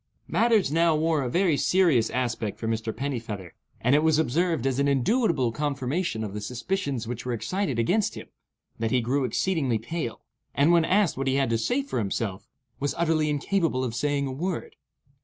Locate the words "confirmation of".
5.51-6.33